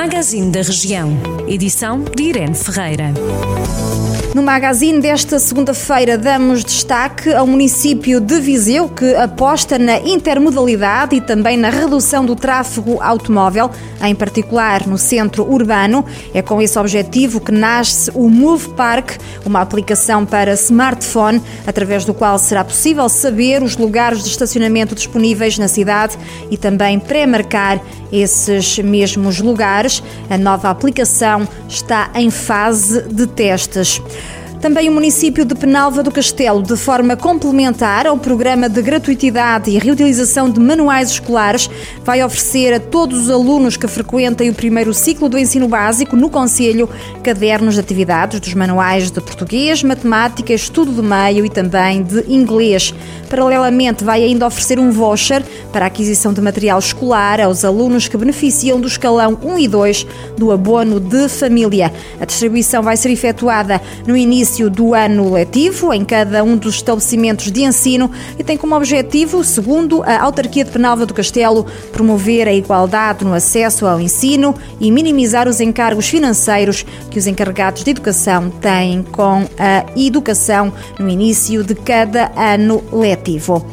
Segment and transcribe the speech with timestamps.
[0.00, 1.10] Magazine da Região.
[1.48, 3.12] Edição de Irene Ferreira.
[4.34, 11.20] No magazine desta segunda-feira damos destaque ao município de Viseu que aposta na intermodalidade e
[11.20, 16.04] também na redução do tráfego automóvel, em particular no centro urbano.
[16.32, 22.14] É com esse objetivo que nasce o Move Park, uma aplicação para smartphone, através do
[22.14, 26.16] qual será possível saber os lugares de estacionamento disponíveis na cidade
[26.50, 27.80] e também pré-marcar
[28.12, 29.87] esses mesmos lugares.
[30.30, 34.00] A nova aplicação está em fase de testes.
[34.60, 39.78] Também o município de Penalva do Castelo, de forma complementar ao programa de gratuitidade e
[39.78, 41.70] reutilização de manuais escolares,
[42.04, 46.28] vai oferecer a todos os alunos que frequentem o primeiro ciclo do ensino básico no
[46.28, 46.88] Conselho
[47.22, 52.92] cadernos de atividades dos manuais de português, matemática, estudo do meio e também de inglês.
[53.30, 58.16] Paralelamente, vai ainda oferecer um voucher para a aquisição de material escolar aos alunos que
[58.16, 61.92] beneficiam do escalão 1 e 2 do abono de família.
[62.20, 66.76] A distribuição vai ser efetuada no início início do ano letivo em cada um dos
[66.76, 72.48] estabelecimentos de ensino e tem como objetivo, segundo a Autarquia de Penalva do Castelo, promover
[72.48, 77.90] a igualdade no acesso ao ensino e minimizar os encargos financeiros que os encarregados de
[77.90, 83.66] educação têm com a educação no início de cada ano letivo.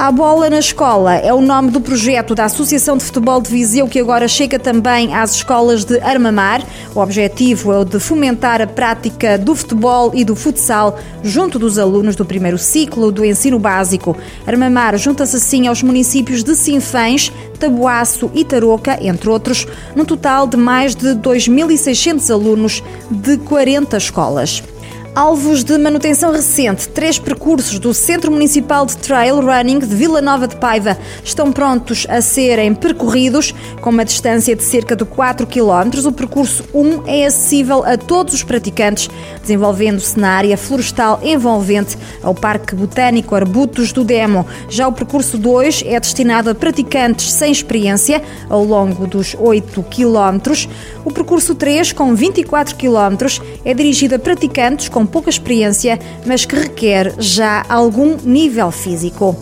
[0.00, 3.86] A Bola na Escola é o nome do projeto da Associação de Futebol de Viseu
[3.86, 6.62] que agora chega também às escolas de Armamar.
[6.94, 11.78] O objetivo é o de fomentar a prática do futebol e do futsal junto dos
[11.78, 14.16] alunos do primeiro ciclo do ensino básico.
[14.46, 20.56] Armamar junta-se assim aos municípios de Sinfãs, Taboaço e Tarouca, entre outros, num total de
[20.56, 24.62] mais de 2.600 alunos de 40 escolas.
[25.12, 30.46] Alvos de manutenção recente, três percursos do Centro Municipal de Trail Running de Vila Nova
[30.46, 36.06] de Paiva estão prontos a serem percorridos com uma distância de cerca de 4 km.
[36.06, 39.10] O percurso 1 é acessível a todos os praticantes,
[39.42, 44.46] desenvolvendo-se na área florestal envolvente ao Parque Botânico Arbutos do Demo.
[44.68, 50.52] Já o percurso 2 é destinado a praticantes sem experiência ao longo dos 8 km.
[51.04, 56.44] O percurso 3, com 24 km, é dirigido a praticantes com com pouca experiência, mas
[56.44, 59.34] que requer já algum nível físico.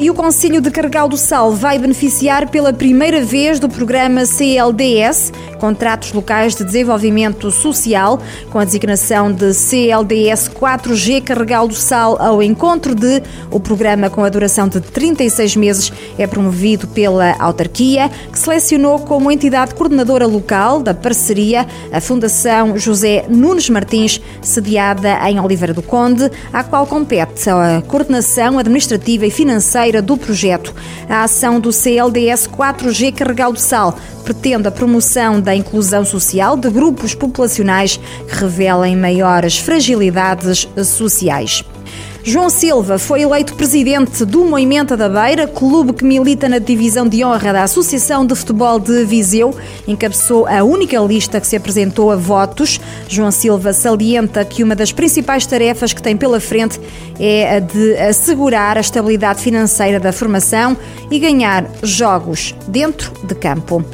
[0.00, 5.32] E o Conselho de Carregal do Sal vai beneficiar pela primeira vez do programa CLDS,
[5.58, 12.42] Contratos Locais de Desenvolvimento Social, com a designação de CLDS 4G Carregal do Sal ao
[12.42, 13.22] encontro de.
[13.50, 19.30] O programa, com a duração de 36 meses, é promovido pela autarquia, que selecionou como
[19.30, 26.30] entidade coordenadora local da parceria a Fundação José Nunes Martins, sediada em Oliveira do Conde,
[26.52, 30.74] à qual compete a coordenação administrativa e financeira do projeto.
[31.08, 36.68] A ação do CLDS 4G Carregal do Sal pretende a promoção da inclusão social de
[36.68, 41.64] grupos populacionais que revelem maiores fragilidades sociais.
[42.28, 47.24] João Silva foi eleito presidente do Moimenta da Beira, clube que milita na divisão de
[47.24, 49.54] honra da Associação de Futebol de Viseu.
[49.86, 52.80] Encabeçou a única lista que se apresentou a votos.
[53.08, 56.80] João Silva salienta que uma das principais tarefas que tem pela frente
[57.20, 60.76] é a de assegurar a estabilidade financeira da formação
[61.08, 63.84] e ganhar jogos dentro de campo.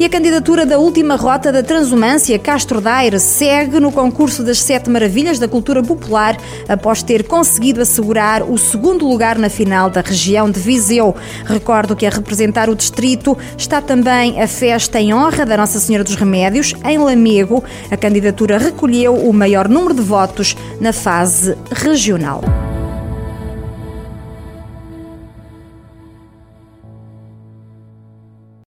[0.00, 4.88] E a candidatura da última rota da Transumância, Castro Daire, segue no concurso das Sete
[4.88, 7.24] Maravilhas da Cultura Popular após ter
[7.70, 11.14] conseguido assegurar o segundo lugar na final da região de Viseu.
[11.44, 16.04] Recordo que a representar o distrito está também a festa em honra da Nossa Senhora
[16.04, 17.62] dos Remédios, em Lamego.
[17.90, 22.42] A candidatura recolheu o maior número de votos na fase regional.